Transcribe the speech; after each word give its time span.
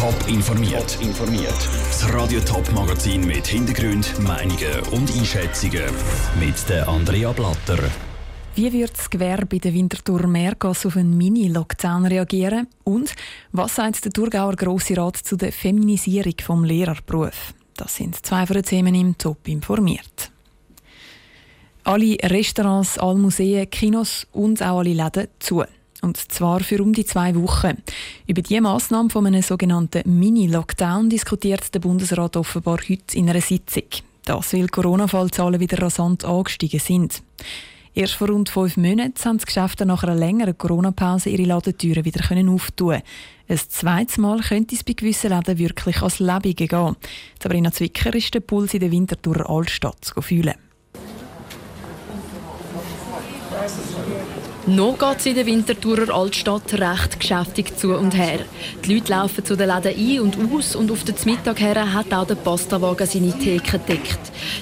Top 0.00 0.28
informiert. 0.28 0.98
informiert. 1.02 1.68
Das 1.90 2.10
Radio 2.14 2.40
Top 2.40 2.72
Magazin 2.72 3.26
mit 3.26 3.46
Hintergrund, 3.46 4.18
Meinungen 4.20 4.80
und 4.92 5.14
Einschätzungen 5.14 5.84
mit 6.40 6.66
der 6.70 6.88
Andrea 6.88 7.32
Blatter. 7.32 7.78
Wie 8.54 8.72
wird 8.72 8.96
das 8.96 9.10
Gewerbe 9.10 9.56
in 9.56 9.60
der 9.60 9.74
Winterthur 9.74 10.26
Meergasse 10.26 10.88
auf 10.88 10.96
einen 10.96 11.18
Mini-Lockdown 11.18 12.06
reagieren? 12.06 12.66
Und 12.82 13.12
was 13.52 13.74
sagt 13.74 14.02
der 14.02 14.10
Thurgauer 14.10 14.56
Grosse 14.56 14.96
Rat 14.96 15.18
zu 15.18 15.36
der 15.36 15.52
Feminisierung 15.52 16.32
des 16.34 16.70
Lehrerberufs? 16.70 17.54
Das 17.76 17.94
sind 17.94 18.24
zwei 18.24 18.46
von 18.46 18.54
den 18.54 18.64
Themen 18.64 18.94
im 18.94 19.18
Top 19.18 19.46
informiert. 19.48 20.32
Alle 21.84 22.16
Restaurants, 22.22 22.96
alle 22.96 23.18
Museen, 23.18 23.68
Kinos 23.68 24.26
und 24.32 24.62
auch 24.62 24.78
alle 24.78 24.94
Läden 24.94 25.28
zu. 25.40 25.62
Und 26.02 26.16
zwar 26.16 26.60
für 26.60 26.82
um 26.82 26.92
die 26.92 27.04
zwei 27.04 27.34
Wochen. 27.34 27.82
Über 28.26 28.42
die 28.42 28.60
Massnahme 28.60 29.10
von 29.10 29.26
einem 29.26 29.42
sogenannten 29.42 30.18
Mini-Lockdown 30.18 31.10
diskutiert 31.10 31.74
der 31.74 31.80
Bundesrat 31.80 32.36
offenbar 32.36 32.78
heute 32.88 33.16
in 33.16 33.28
einer 33.28 33.40
Sitzung. 33.40 33.84
Das, 34.24 34.52
weil 34.52 34.68
Corona-Fallzahlen 34.68 35.60
wieder 35.60 35.82
rasant 35.82 36.24
angestiegen 36.24 36.80
sind. 36.80 37.22
Erst 37.92 38.14
vor 38.14 38.28
rund 38.28 38.48
fünf 38.48 38.76
Monaten 38.76 39.24
haben 39.24 39.38
die 39.38 39.44
Geschäfte 39.44 39.84
nach 39.84 40.04
einer 40.04 40.14
längeren 40.14 40.56
Corona-Pause 40.56 41.30
ihre 41.30 41.42
Ladentüren 41.42 42.04
wieder 42.04 42.22
auftun 42.48 43.02
Ein 43.48 43.58
zweites 43.68 44.16
Mal 44.16 44.40
könnte 44.40 44.76
es 44.76 44.84
bei 44.84 44.92
gewissen 44.92 45.30
Läden 45.30 45.58
wirklich 45.58 46.00
als 46.00 46.20
Lebige 46.20 46.68
gehen. 46.68 46.96
Sabrina 47.42 47.72
Zwicker 47.72 48.14
ist 48.14 48.32
der 48.32 48.40
Puls 48.40 48.74
in 48.74 48.80
der 48.80 48.92
Winterthurer 48.92 49.50
Altstadt 49.50 50.04
zu 50.04 50.22
fühlen. 50.22 50.54
Noch 54.70 54.96
geht 54.96 55.18
es 55.18 55.26
in 55.26 55.34
der 55.34 55.46
Winterthurer 55.46 56.14
Altstadt 56.14 56.74
recht 56.74 57.18
geschäftig 57.18 57.76
zu 57.76 57.92
und 57.92 58.16
her. 58.16 58.38
Die 58.84 58.94
Leute 58.94 59.10
laufen 59.10 59.44
zu 59.44 59.56
den 59.56 59.68
Läden 59.68 59.98
ein 59.98 60.20
und 60.20 60.54
aus 60.54 60.76
und 60.76 60.92
auf 60.92 61.02
den 61.02 61.16
Mittag 61.24 61.60
her 61.60 61.92
hat 61.92 62.14
auch 62.14 62.24
der 62.24 62.36
Pastawagen 62.36 63.04
seine 63.04 63.36
Theke 63.36 63.80
gedeckt. 63.80 64.20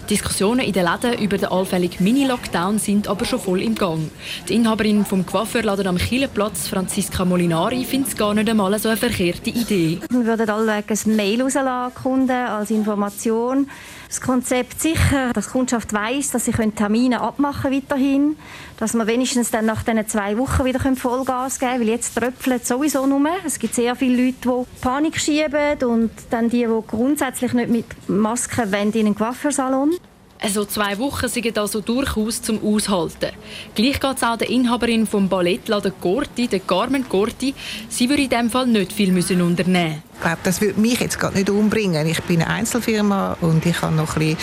Diskussionen 0.08 0.60
in 0.60 0.72
den 0.72 0.86
Läden 0.86 1.22
über 1.22 1.36
den 1.36 1.50
allfälligen 1.50 2.02
Mini-Lockdown 2.02 2.78
sind 2.78 3.06
aber 3.06 3.26
schon 3.26 3.38
voll 3.38 3.60
im 3.60 3.74
Gang. 3.74 4.10
Die 4.48 4.54
Inhaberin 4.54 5.04
vom 5.04 5.26
Coiffeurladen 5.26 5.86
am 5.86 5.98
Kielenplatz, 5.98 6.68
Franziska 6.68 7.26
Molinari, 7.26 7.84
findet 7.84 8.12
es 8.12 8.16
gar 8.16 8.32
nicht 8.32 8.48
einmal 8.48 8.78
so 8.78 8.88
eine 8.88 8.96
verkehrte 8.96 9.50
Idee. 9.50 9.98
Wir 10.08 10.24
würden 10.24 10.48
alle 10.48 10.72
ein 10.72 11.16
Mail 11.16 11.42
rauslassen, 11.42 11.94
Kunden, 12.02 12.30
als 12.30 12.70
Information. 12.70 13.68
Das 14.08 14.22
Konzept 14.22 14.80
sicher, 14.80 15.34
dass 15.34 15.46
die 15.46 15.52
Kundschaft 15.52 15.92
weiss, 15.92 16.30
dass 16.30 16.46
sie 16.46 16.52
Termine 16.52 17.20
abmachen 17.20 17.70
weiterhin, 17.70 18.36
dass 18.78 18.94
man 18.94 19.06
wenigstens 19.06 19.50
dann 19.50 19.66
nach 19.66 19.82
diesen 19.82 20.08
zwei 20.08 20.38
Wochen 20.38 20.64
wieder 20.64 20.80
Vollgas 20.96 21.58
geben 21.58 21.72
können, 21.72 21.80
weil 21.82 21.88
jetzt 21.90 22.16
tröpfelt 22.16 22.66
sowieso 22.66 23.06
nur. 23.06 23.20
Es 23.44 23.58
gibt 23.58 23.74
sehr 23.74 23.94
viele 23.96 24.24
Leute, 24.24 24.36
die 24.42 24.80
Panik 24.80 25.20
schieben 25.20 25.82
und 25.84 26.10
dann 26.30 26.48
die, 26.48 26.64
die 26.64 26.86
grundsätzlich 26.86 27.52
nicht 27.52 27.68
mit 27.68 28.08
Maske 28.08 28.72
wollen, 28.72 28.92
in 28.92 29.06
einen 29.06 29.14
Coiffeursalon. 29.14 29.94
Also 30.40 30.64
zwei 30.64 30.98
Wochen 30.98 31.28
sind 31.28 31.58
also 31.58 31.80
durchaus 31.82 32.40
zum 32.40 32.64
Aushalten. 32.64 33.32
Gleich 33.74 34.00
geht 34.00 34.16
es 34.16 34.22
auch 34.22 34.38
der 34.38 34.48
Inhaberin 34.48 35.06
vom 35.06 35.28
Ballettladen 35.28 35.92
Gorti, 36.00 36.46
der 36.46 36.60
Carmen 36.60 37.06
Gorti. 37.08 37.54
Sie 37.88 38.08
würde 38.08 38.22
in 38.22 38.30
diesem 38.30 38.48
Fall 38.48 38.68
nicht 38.68 38.92
viel 38.92 39.12
müssen 39.12 39.42
unternehmen 39.42 40.02
ich 40.18 40.24
glaube, 40.24 40.38
das 40.42 40.60
würde 40.60 40.80
mich 40.80 40.98
jetzt 40.98 41.20
gerade 41.20 41.36
nicht 41.36 41.48
umbringen. 41.48 42.04
Ich 42.08 42.20
bin 42.24 42.42
eine 42.42 42.50
Einzelfirma 42.50 43.36
und 43.40 43.64
ich 43.64 43.80
habe 43.82 43.94
noch 43.94 44.16
ein 44.16 44.36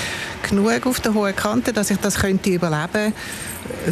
genug 0.47 0.87
auf 0.87 1.01
der 1.01 1.13
hohen 1.13 1.35
Kante, 1.35 1.73
dass 1.73 1.91
ich 1.91 1.97
das 1.97 2.15
könnte 2.15 2.49
überleben 2.49 3.13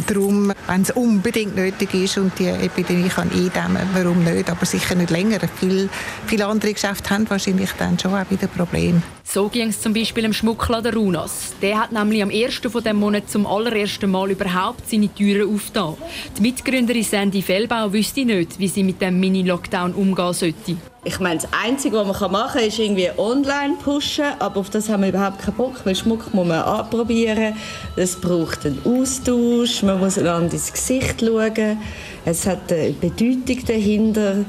Darum, 0.06 0.52
wenn 0.68 0.82
es 0.82 0.90
unbedingt 0.92 1.56
nötig 1.56 1.92
ist 1.94 2.16
und 2.16 2.38
die 2.38 2.46
Epidemie 2.46 3.08
kann 3.08 3.30
eindämmen, 3.30 3.88
warum 3.92 4.22
nicht? 4.22 4.48
Aber 4.48 4.64
sicher 4.64 4.94
nicht 4.94 5.10
länger. 5.10 5.40
Viele, 5.58 5.88
viele 6.26 6.46
andere 6.46 6.72
Geschäfte 6.72 7.10
haben 7.10 7.28
wahrscheinlich 7.28 7.70
dann 7.72 7.98
schon 7.98 8.14
auch 8.14 8.30
wieder 8.30 8.46
Probleme. 8.46 9.02
So 9.24 9.48
ging 9.48 9.68
es 9.68 9.80
zum 9.80 9.92
Beispiel 9.92 10.24
im 10.24 10.32
Schmuckladen 10.32 10.94
Runas. 10.94 11.54
Der 11.60 11.80
hat 11.80 11.92
nämlich 11.92 12.22
am 12.22 12.30
1. 12.30 12.60
von 12.70 12.84
dem 12.84 12.96
Monat 12.96 13.28
zum 13.28 13.46
allerersten 13.46 14.10
Mal 14.10 14.30
überhaupt 14.30 14.88
seine 14.88 15.12
Türen 15.12 15.52
aufgetan. 15.52 15.96
Die 16.38 16.42
Mitgründerin 16.42 17.02
Sandy 17.02 17.42
Fellbau 17.42 17.92
wüsste 17.92 18.24
nicht, 18.24 18.58
wie 18.58 18.68
sie 18.68 18.84
mit 18.84 19.00
dem 19.00 19.18
Mini-Lockdown 19.18 19.92
umgehen 19.92 20.32
sollte. 20.32 20.76
Ich 21.06 21.20
meine, 21.20 21.38
das 21.38 21.52
Einzige, 21.52 21.98
was 21.98 22.18
man 22.18 22.32
machen 22.32 22.60
kann, 22.60 22.68
ist 22.68 22.78
irgendwie 22.78 23.10
online 23.18 23.74
pushen, 23.76 24.24
aber 24.38 24.60
auf 24.60 24.70
das 24.70 24.88
haben 24.88 25.02
wir 25.02 25.10
überhaupt 25.10 25.38
keinen 25.38 25.54
Bock, 25.54 25.74
weil 25.84 25.94
Schmuck 25.94 26.32
muss 26.32 26.46
man 26.46 26.62
anprobieren, 26.62 27.54
es 27.94 28.18
braucht 28.18 28.64
einen 28.64 28.80
Austausch, 28.86 29.82
man 29.82 29.98
muss 29.98 30.16
einander 30.16 30.54
ins 30.54 30.72
Gesicht 30.72 31.20
schauen, 31.20 31.78
es 32.24 32.46
hat 32.46 32.72
eine 32.72 32.92
Bedeutung 32.92 33.66
dahinter, 33.66 34.46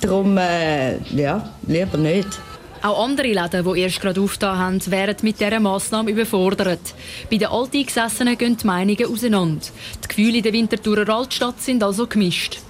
darum, 0.00 0.38
äh, 0.38 0.98
ja, 1.12 1.50
lieber 1.66 1.98
nicht. 1.98 2.38
Auch 2.82 3.04
andere 3.04 3.26
Läden, 3.26 3.64
die 3.64 3.80
erst 3.80 4.00
gerade 4.00 4.20
aufgetan 4.20 4.58
haben, 4.58 4.86
wären 4.86 5.16
mit 5.22 5.40
dieser 5.40 5.58
Massnahme 5.58 6.12
überfordert. 6.12 6.94
Bei 7.28 7.36
den 7.36 7.48
Alteingesessenen 7.48 8.38
gehen 8.38 8.56
die 8.56 8.66
Meinungen 8.66 9.12
auseinander. 9.12 9.66
Die 10.04 10.08
Gefühle 10.08 10.36
in 10.36 10.42
der 10.44 10.52
Winterthurer 10.52 11.08
Altstadt 11.08 11.60
sind 11.60 11.82
also 11.82 12.06
gemischt. 12.06 12.60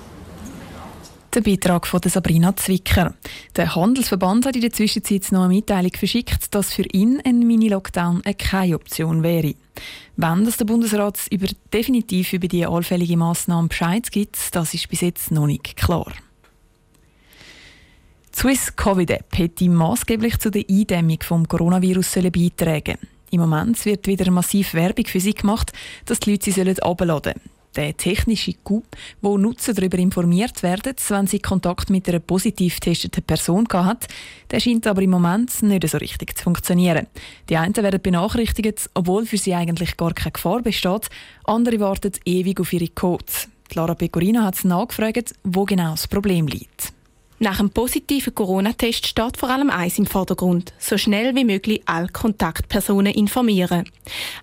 Der 1.36 1.42
Beitrag 1.42 1.86
von 1.86 2.00
Sabrina 2.02 2.56
Zwicker. 2.56 3.12
Der 3.56 3.76
Handelsverband 3.76 4.47
hat 4.47 4.56
in 4.56 4.62
der 4.62 4.72
Zwischenzeit 4.72 5.30
noch 5.32 5.42
eine 5.42 5.52
Mitteilung 5.52 5.92
verschickt, 5.92 6.54
dass 6.54 6.72
für 6.72 6.84
ihn 6.84 7.20
ein 7.26 7.41
Mini-Lockdown 7.41 8.22
keine 8.38 8.74
Option 8.74 9.22
wäre. 9.22 9.54
Wenn 10.16 10.47
das 10.47 10.56
der 10.56 10.64
Bundesrat 10.64 11.19
über, 11.30 11.48
definitiv 11.74 12.32
über 12.32 12.48
die 12.48 12.64
allfällige 12.64 13.19
Massnahme 13.19 13.69
Bescheid 13.69 14.10
gibt, 14.10 14.56
das 14.56 14.72
ist 14.72 14.88
bis 14.88 15.02
jetzt 15.02 15.30
noch 15.30 15.47
nicht 15.47 15.76
klar. 15.76 16.10
Die 18.34 18.38
Swiss 18.38 18.74
Covid 18.74 19.10
App 19.10 19.36
hätte 19.36 19.68
maßgeblich 19.68 20.38
zu 20.38 20.50
der 20.50 20.64
Eindämmung 20.70 21.18
des 21.18 21.48
Coronavirus 21.48 22.14
beitragen 22.32 22.97
Im 23.30 23.41
Moment 23.41 23.84
wird 23.84 24.06
wieder 24.06 24.30
massiv 24.30 24.72
Werbung 24.72 25.04
für 25.04 25.20
sie 25.20 25.34
gemacht, 25.34 25.70
dass 26.06 26.20
die 26.20 26.30
Leute 26.30 26.50
sie 26.50 26.64
herunterladen 26.64 27.34
sollen 27.34 27.56
der 27.76 27.97
technische 27.97 28.54
Coup, 28.64 28.84
wo 29.20 29.38
Nutzer 29.38 29.75
darüber 29.75 29.98
informiert 29.98 30.62
werden, 30.62 30.94
wenn 31.09 31.26
sie 31.26 31.38
Kontakt 31.38 31.91
mit 31.91 32.09
einer 32.09 32.19
positiv 32.19 32.81
getesteten 32.81 33.22
Person 33.22 33.66
hat, 33.72 34.06
der 34.50 34.60
scheint 34.60 34.87
aber 34.87 35.03
im 35.03 35.10
Moment 35.10 35.62
nicht 35.62 35.88
so 35.88 35.98
richtig 35.98 36.36
zu 36.36 36.44
funktionieren. 36.44 37.06
Die 37.48 37.56
einen 37.56 37.76
werden 37.76 38.00
benachrichtigt, 38.00 38.91
obwohl 38.94 39.26
für 39.26 39.38
sie 39.38 39.54
eigentlich 39.54 39.97
gar 39.97 40.15
keine 40.15 40.32
Gefahr 40.32 40.62
besteht, 40.62 41.09
andere 41.44 41.81
warten 41.81 42.12
ewig 42.25 42.60
auf 42.60 42.72
ihre 42.72 42.88
Codes. 42.88 43.48
Lara 43.75 43.94
Pecorino 43.94 44.42
hat 44.42 44.65
nachgefragt, 44.65 45.34
wo 45.44 45.65
genau 45.65 45.91
das 45.91 46.09
Problem 46.09 46.47
liegt. 46.47 46.75
Nach 47.38 47.60
einem 47.60 47.69
positiven 47.69 48.34
Corona-Test 48.34 49.06
steht 49.06 49.36
vor 49.36 49.50
allem 49.50 49.69
eins 49.69 49.98
im 49.98 50.06
Vordergrund: 50.06 50.72
so 50.78 50.97
schnell 50.97 51.34
wie 51.34 51.44
möglich 51.44 51.82
alle 51.84 52.08
Kontaktpersonen 52.08 53.12
informieren. 53.12 53.84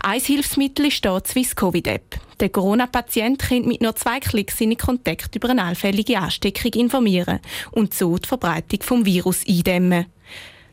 Ein 0.03 0.21
Hilfsmittel 0.21 0.85
ist 0.85 1.03
die 1.03 1.19
Swiss 1.25 1.55
Covid 1.55 1.87
App. 1.87 2.19
Der 2.39 2.49
Corona-Patient 2.49 3.39
kann 3.39 3.65
mit 3.65 3.81
nur 3.81 3.95
zwei 3.95 4.19
Klicks 4.19 4.59
seine 4.59 4.75
Kontakte 4.75 5.39
über 5.39 5.49
eine 5.49 5.63
allfällige 5.63 6.19
Ansteckung 6.19 6.71
informieren 6.73 7.39
und 7.71 7.95
so 7.95 8.15
die 8.17 8.27
Verbreitung 8.27 8.79
des 8.79 9.05
Virus 9.05 9.47
eindämmen. 9.47 10.05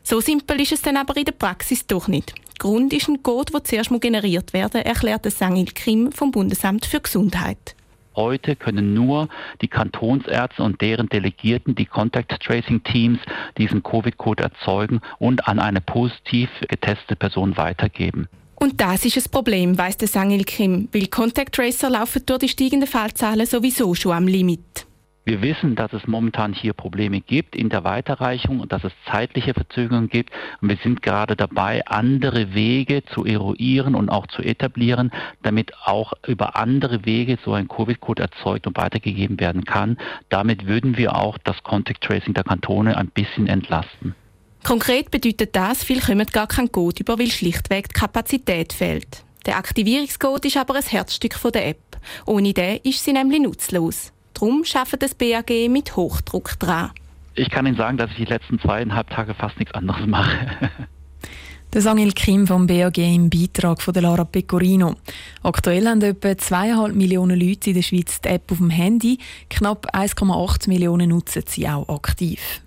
So 0.03 0.19
simpel 0.19 0.61
ist 0.61 0.73
es 0.73 0.81
dann 0.83 0.97
aber 0.97 1.17
in 1.17 1.25
der 1.25 1.31
Praxis 1.31 1.87
doch 1.87 2.07
nicht. 2.07 2.35
Grund 2.59 2.93
ist 2.93 3.07
ein 3.07 3.23
Code, 3.23 3.51
der 3.51 3.63
zuerst 3.63 3.89
generiert 3.99 4.53
werden 4.53 4.81
muss, 4.81 4.85
erklärt 4.85 5.31
Sangil 5.31 5.65
Kim 5.65 6.11
vom 6.11 6.29
Bundesamt 6.29 6.85
für 6.85 6.99
Gesundheit. 6.99 7.75
Heute 8.15 8.55
können 8.55 8.93
nur 8.93 9.29
die 9.61 9.67
Kantonsärzte 9.67 10.63
und 10.63 10.81
deren 10.81 11.07
Delegierten, 11.07 11.75
die 11.75 11.85
Contact 11.85 12.41
Tracing 12.43 12.83
Teams, 12.83 13.19
diesen 13.57 13.83
Covid-Code 13.83 14.43
erzeugen 14.43 15.01
und 15.19 15.47
an 15.47 15.59
eine 15.59 15.81
positiv 15.81 16.49
getestete 16.67 17.15
Person 17.15 17.57
weitergeben. 17.57 18.27
Und 18.55 18.79
das 18.79 19.05
ist 19.05 19.17
das 19.17 19.27
Problem, 19.27 19.77
weiss 19.77 19.97
der 19.97 20.07
Sangil 20.07 20.43
Kim, 20.43 20.87
weil 20.93 21.07
Contact 21.07 21.55
Tracer 21.55 21.89
laufen 21.89 22.21
durch 22.25 22.39
die 22.39 22.49
steigenden 22.49 22.87
Fallzahlen 22.87 23.47
sowieso 23.47 23.95
schon 23.95 24.11
am 24.11 24.27
Limit. 24.27 24.85
Wir 25.23 25.43
wissen, 25.43 25.75
dass 25.75 25.93
es 25.93 26.07
momentan 26.07 26.51
hier 26.51 26.73
Probleme 26.73 27.21
gibt 27.21 27.55
in 27.55 27.69
der 27.69 27.83
Weiterreichung 27.83 28.59
und 28.59 28.71
dass 28.71 28.83
es 28.83 28.91
zeitliche 29.11 29.53
Verzögerungen 29.53 30.09
gibt. 30.09 30.31
Und 30.61 30.69
wir 30.69 30.77
sind 30.77 31.03
gerade 31.03 31.35
dabei, 31.35 31.85
andere 31.85 32.55
Wege 32.55 33.03
zu 33.05 33.23
eruieren 33.23 33.93
und 33.93 34.09
auch 34.09 34.25
zu 34.27 34.41
etablieren, 34.41 35.11
damit 35.43 35.73
auch 35.85 36.13
über 36.27 36.55
andere 36.55 37.05
Wege 37.05 37.37
so 37.45 37.53
ein 37.53 37.67
Covid-Code 37.67 38.23
erzeugt 38.23 38.65
und 38.65 38.75
weitergegeben 38.77 39.39
werden 39.39 39.63
kann. 39.63 39.97
Damit 40.29 40.65
würden 40.65 40.97
wir 40.97 41.15
auch 41.15 41.37
das 41.37 41.61
Contact 41.61 42.03
Tracing 42.03 42.33
der 42.33 42.43
Kantone 42.43 42.97
ein 42.97 43.09
bisschen 43.09 43.45
entlasten. 43.45 44.15
Konkret 44.63 45.11
bedeutet 45.11 45.55
das, 45.55 45.83
viel 45.83 46.01
kommen 46.01 46.25
gar 46.27 46.47
kein 46.47 46.71
Code 46.71 47.01
über, 47.01 47.19
weil 47.19 47.29
schlichtweg 47.29 47.89
die 47.89 47.99
Kapazität 47.99 48.73
fehlt. 48.73 49.23
Der 49.45 49.57
Aktivierungscode 49.57 50.45
ist 50.45 50.57
aber 50.57 50.75
ein 50.75 50.83
Herzstück 50.83 51.35
der 51.51 51.67
App. 51.67 51.97
Ohne 52.25 52.53
den 52.53 52.79
ist 52.83 53.03
sie 53.03 53.13
nämlich 53.13 53.41
nutzlos. 53.41 54.11
Darum 54.41 54.63
arbeitet 54.73 55.03
das 55.03 55.13
BAG 55.13 55.69
mit 55.69 55.95
Hochdruck 55.95 56.57
dran. 56.57 56.89
Ich 57.35 57.51
kann 57.51 57.67
Ihnen 57.67 57.77
sagen, 57.77 57.97
dass 57.97 58.09
ich 58.09 58.17
die 58.17 58.25
letzten 58.25 58.59
zweieinhalb 58.59 59.07
Tage 59.11 59.35
fast 59.35 59.59
nichts 59.59 59.75
anderes 59.75 60.07
mache. 60.07 60.71
Der 61.73 61.81
Sangil 61.81 62.11
Kim 62.11 62.47
vom 62.47 62.65
BAG 62.65 62.97
im 62.97 63.29
Beitrag 63.29 63.81
von 63.83 63.93
der 63.93 64.01
Lara 64.01 64.25
Pecorino. 64.25 64.95
Aktuell 65.43 65.87
haben 65.87 66.01
etwa 66.01 66.29
2,5 66.29 66.93
Millionen 66.93 67.39
Leute 67.39 67.69
in 67.69 67.75
der 67.75 67.83
Schweiz 67.83 68.19
die 68.19 68.29
App 68.29 68.51
auf 68.51 68.57
dem 68.57 68.71
Handy. 68.71 69.19
Knapp 69.49 69.95
1,8 69.95 70.67
Millionen 70.67 71.09
nutzen 71.09 71.43
sie 71.47 71.69
auch 71.69 71.87
aktiv. 71.87 72.61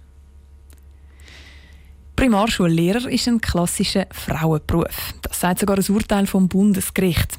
Primarschullehrer 2.17 3.11
ist 3.11 3.27
ein 3.27 3.41
klassischer 3.41 4.07
Frauenberuf. 4.13 5.13
Das 5.23 5.41
sagt 5.41 5.59
sogar 5.59 5.77
ein 5.77 5.95
Urteil 5.95 6.27
vom 6.27 6.49
Bundesgericht. 6.49 7.39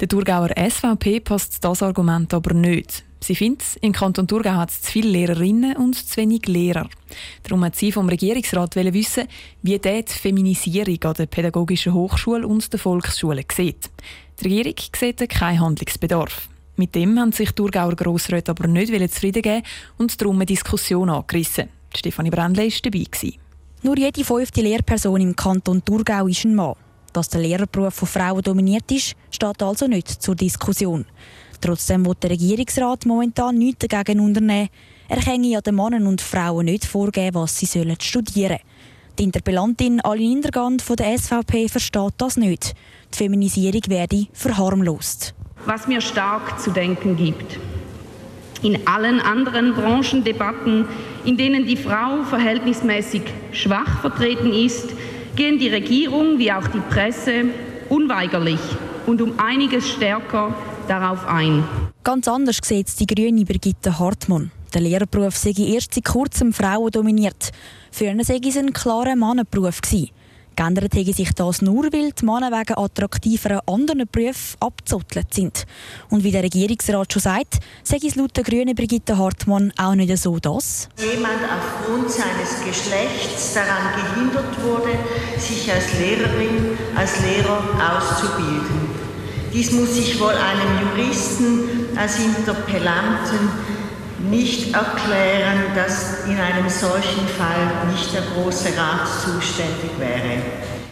Der 0.00 0.08
Thurgauer 0.08 0.50
SVP 0.50 1.20
passt 1.20 1.64
das 1.64 1.82
Argument 1.82 2.34
aber 2.34 2.52
nicht. 2.52 3.05
Sie 3.20 3.34
findet, 3.34 3.76
im 3.80 3.92
Kanton 3.92 4.28
Thurgau 4.28 4.52
hat 4.52 4.70
es 4.70 4.82
zu 4.82 4.92
viele 4.92 5.08
Lehrerinnen 5.08 5.76
und 5.76 5.94
zu 5.94 6.16
wenig 6.18 6.46
Lehrer. 6.46 6.88
Darum 7.42 7.64
hat 7.64 7.74
sie 7.74 7.90
vom 7.90 8.08
Regierungsrat 8.08 8.76
wissen, 8.76 9.26
wie 9.62 9.78
der 9.78 10.02
die 10.02 10.12
Feminisierung 10.12 11.02
an 11.02 11.14
der 11.14 11.26
Pädagogischen 11.26 11.94
Hochschule 11.94 12.46
und 12.46 12.72
der 12.72 12.78
Volksschule 12.78 13.44
sieht. 13.50 13.90
Die 14.40 14.44
Regierung 14.44 14.74
sieht 14.94 15.28
keinen 15.28 15.60
Handlungsbedarf. 15.60 16.48
Mit 16.76 16.94
dem 16.94 17.18
haben 17.18 17.32
sich 17.32 17.52
Thurgauer 17.52 17.96
Grossräte 17.96 18.50
aber 18.50 18.68
nicht 18.68 18.92
zufrieden 19.12 19.42
geben 19.42 19.62
und 19.96 20.20
darum 20.20 20.36
eine 20.36 20.46
Diskussion 20.46 21.08
angerissen. 21.08 21.70
Stefanie 21.96 22.30
Brändle 22.30 22.64
war 22.64 22.80
dabei. 22.82 23.06
Nur 23.82 23.98
jede 23.98 24.24
fünfte 24.24 24.60
Lehrperson 24.60 25.20
im 25.20 25.34
Kanton 25.34 25.82
Thurgau 25.84 26.26
ist 26.26 26.44
ein 26.44 26.54
Mann. 26.54 26.74
Dass 27.12 27.30
der 27.30 27.40
Lehrerberuf 27.40 27.94
von 27.94 28.08
Frauen 28.08 28.42
dominiert 28.42 28.90
ist, 28.92 29.14
steht 29.30 29.62
also 29.62 29.86
nicht 29.86 30.22
zur 30.22 30.34
Diskussion. 30.34 31.06
Trotzdem 31.60 32.06
will 32.06 32.14
der 32.20 32.30
Regierungsrat 32.30 33.06
momentan 33.06 33.58
nichts 33.58 33.86
dagegen 33.86 34.20
unternehmen. 34.20 34.68
Er 35.08 35.18
könne 35.18 35.46
ja 35.46 35.60
den 35.60 35.76
Männern 35.76 36.06
und 36.06 36.20
Frauen 36.20 36.66
nicht 36.66 36.84
vorgeben, 36.84 37.36
was 37.36 37.58
sie 37.58 37.66
sollen 37.66 37.96
studieren 38.00 38.58
Die 39.18 39.24
Interpellantin 39.24 40.00
Aline 40.00 40.32
Indergand 40.34 40.82
von 40.82 40.96
der 40.96 41.16
SVP 41.16 41.68
versteht 41.68 42.14
das 42.18 42.36
nicht. 42.36 42.74
Die 43.14 43.18
Feminisierung 43.18 43.82
werde 43.88 44.26
verharmlost. 44.32 45.34
Was 45.64 45.86
mir 45.86 46.00
stark 46.00 46.60
zu 46.60 46.70
denken 46.70 47.16
gibt. 47.16 47.58
In 48.62 48.86
allen 48.86 49.20
anderen 49.20 49.74
Branchendebatten, 49.74 50.86
in 51.24 51.36
denen 51.36 51.66
die 51.66 51.76
Frau 51.76 52.24
verhältnismäßig 52.24 53.22
schwach 53.52 54.00
vertreten 54.00 54.52
ist, 54.52 54.88
gehen 55.36 55.58
die 55.58 55.68
Regierung 55.68 56.38
wie 56.38 56.50
auch 56.50 56.66
die 56.68 56.80
Presse 56.90 57.44
unweigerlich 57.88 58.60
und 59.06 59.22
um 59.22 59.38
einiges 59.38 59.88
stärker 59.88 60.54
darauf 60.88 61.26
ein. 61.26 61.64
Ganz 62.04 62.28
anders 62.28 62.58
sieht 62.62 62.88
es 62.88 62.96
die 62.96 63.06
grüne 63.06 63.44
Brigitte 63.44 63.98
Hartmann. 63.98 64.50
Der 64.74 64.80
Lehrerberuf 64.80 65.36
sei 65.36 65.52
erst 65.56 65.94
seit 65.94 66.04
kurzem 66.04 66.52
Frauen 66.52 66.90
dominiert. 66.90 67.52
Für 67.90 68.04
ihn 68.06 68.22
sei 68.22 68.40
es 68.44 68.56
ein 68.56 68.72
klarer 68.72 69.16
Mannenberuf 69.16 69.80
gewesen. 69.80 70.10
Geändert 70.56 70.94
hätte 70.94 71.12
sich 71.12 71.34
das 71.34 71.60
nur, 71.60 71.84
weil 71.92 72.12
die 72.12 72.24
Männer 72.24 72.50
wegen 72.50 72.78
attraktiveren 72.78 73.60
anderen 73.66 74.08
Berufen 74.10 74.56
abgezottelt 74.58 75.34
sind. 75.34 75.66
Und 76.08 76.24
wie 76.24 76.30
der 76.30 76.42
Regierungsrat 76.42 77.12
schon 77.12 77.20
sagt, 77.20 77.58
sei 77.82 77.98
es 78.02 78.14
laut 78.14 78.34
der 78.34 78.42
grünen 78.42 78.74
Brigitte 78.74 79.18
Hartmann 79.18 79.70
auch 79.76 79.94
nicht 79.94 80.16
so, 80.16 80.38
dass 80.38 80.88
jemand 80.98 81.40
aufgrund 81.44 82.10
seines 82.10 82.64
Geschlechts 82.64 83.52
daran 83.52 83.92
gehindert 83.96 84.64
wurde, 84.64 84.98
sich 85.38 85.70
als 85.70 85.92
Lehrerin, 85.98 86.78
als 86.94 87.20
Lehrer 87.20 87.62
auszubilden. 87.92 88.95
Dies 89.52 89.72
muss 89.72 89.94
sich 89.94 90.20
wohl 90.20 90.34
einem 90.34 90.96
Juristen 90.96 91.96
als 91.96 92.18
Interpellanten 92.18 93.48
nicht 94.30 94.74
erklären, 94.74 95.62
dass 95.74 96.24
in 96.26 96.38
einem 96.38 96.68
solchen 96.68 97.26
Fall 97.36 97.90
nicht 97.92 98.12
der 98.12 98.22
Große 98.22 98.68
Rat 98.76 99.06
zuständig 99.22 99.90
wäre. 99.98 100.42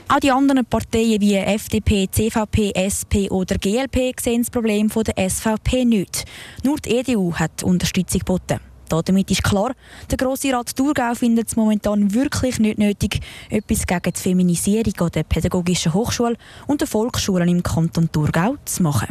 Auch 0.09 0.21
die 0.21 0.31
anderen 0.31 0.65
Parteien 0.67 1.21
wie 1.21 1.35
FDP, 1.35 2.09
CVP, 2.11 2.73
SP 2.77 3.31
oder 3.31 3.57
GLP 3.57 4.13
sehen 4.21 4.43
das 4.43 4.51
Problem 4.51 4.89
der 4.89 5.31
SVP 5.31 5.85
nicht. 5.85 6.25
Nur 6.63 6.77
die 6.77 6.99
EDU 6.99 7.35
hat 7.35 7.63
Unterstützung 7.63 8.21
geboten. 8.21 8.61
Damit 8.89 9.31
ist 9.31 9.43
klar, 9.43 9.73
der 10.11 10.17
Grosse 10.17 10.53
Rat 10.53 10.75
Thurgau 10.77 11.15
findet 11.15 11.49
es 11.49 11.57
momentan 11.57 12.15
wirklich 12.15 12.59
nicht 12.59 12.79
nötig, 12.79 13.21
etwas 13.51 13.87
gegen 13.87 14.13
die 14.13 14.21
Feminisierung 14.21 15.11
der 15.11 15.23
Pädagogischen 15.25 15.95
Hochschule 15.95 16.37
und 16.67 16.81
der 16.81 16.89
Volksschulen 16.89 17.49
im 17.49 17.63
Kanton 17.63 18.11
Thurgau 18.11 18.57
zu 18.65 18.83
machen. 18.83 19.09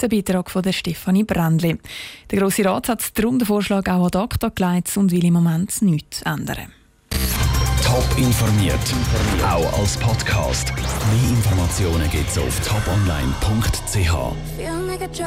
Der 0.00 0.08
Beitrag 0.08 0.50
von 0.50 0.62
der 0.62 0.72
Stefanie 0.72 1.24
Brändli. 1.24 1.78
Der 2.30 2.38
Grosse 2.38 2.64
Rat 2.64 2.88
hat 2.88 3.18
darum 3.18 3.38
den 3.38 3.46
Vorschlag 3.46 3.88
auch 3.88 4.06
ad 4.06 4.18
acta 4.18 4.48
gelegt 4.48 4.96
und 4.96 5.12
will 5.12 5.24
im 5.24 5.34
Moment 5.34 5.80
nichts 5.82 6.22
ändern. 6.22 6.72
Top 7.84 8.18
informiert, 8.18 8.74
auch 9.44 9.78
als 9.78 9.96
Podcast. 9.96 10.72
Mehr 10.76 11.30
Informationen 11.30 12.10
gibt 12.10 12.28
es 12.28 12.38
auf 12.38 12.60
toponline.ch. 12.66 14.10